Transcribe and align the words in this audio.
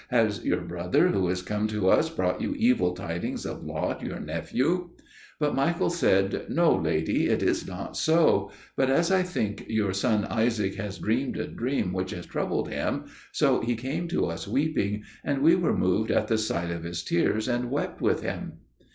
Has 0.09 0.41
our 0.51 0.61
brother 0.61 1.09
who 1.09 1.29
is 1.29 1.43
come 1.43 1.67
to 1.67 1.87
us 1.89 2.09
brought 2.09 2.41
you 2.41 2.55
evil 2.57 2.95
tidings 2.95 3.45
of 3.45 3.63
Lot, 3.63 4.01
your 4.01 4.19
nephew?" 4.19 4.89
But 5.39 5.53
Michael 5.53 5.91
said, 5.91 6.47
"No, 6.49 6.75
lady, 6.75 7.27
it 7.27 7.43
is 7.43 7.67
not 7.67 7.95
so; 7.95 8.49
but, 8.75 8.89
as 8.89 9.11
I 9.11 9.21
think, 9.21 9.63
your 9.69 9.93
son 9.93 10.25
Isaac 10.25 10.73
has 10.73 10.97
dreamed 10.97 11.37
a 11.37 11.45
dream 11.45 11.93
which 11.93 12.09
has 12.13 12.25
troubled 12.25 12.69
him, 12.69 13.03
so 13.31 13.59
he 13.61 13.75
came 13.75 14.07
to 14.07 14.25
us 14.25 14.47
weeping, 14.47 15.03
and 15.23 15.43
we 15.43 15.53
were 15.53 15.77
moved 15.77 16.09
at 16.09 16.29
the 16.29 16.37
sight 16.39 16.71
of 16.71 16.81
his 16.83 17.03
tears, 17.03 17.47
and 17.47 17.69
wept 17.69 18.01
with 18.01 18.23
him." 18.23 18.53